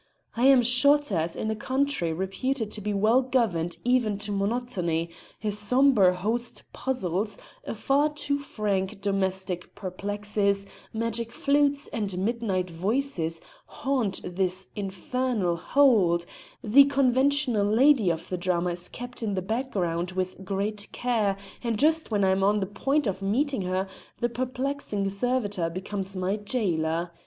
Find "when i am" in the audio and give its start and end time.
22.09-22.43